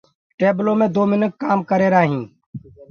ٽيبلو 0.37 0.73
مي 0.79 0.87
دو 0.95 1.03
منک 1.11 1.31
ڪآم 1.41 1.59
ڪرريهرآ 1.69 2.01
هين 2.09 2.23